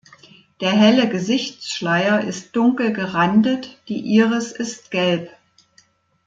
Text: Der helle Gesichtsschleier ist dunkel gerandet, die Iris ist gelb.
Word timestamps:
Der 0.61 0.71
helle 0.71 1.07
Gesichtsschleier 1.09 2.21
ist 2.23 2.55
dunkel 2.55 2.91
gerandet, 2.91 3.77
die 3.87 4.03
Iris 4.15 4.51
ist 4.51 4.89
gelb. 4.89 5.29